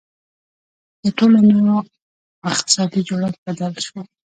•د 1.03 1.05
ټولنو 1.17 1.75
اقتصادي 2.49 3.01
جوړښت 3.07 3.39
بدل 3.47 3.73
شو. 3.85 3.99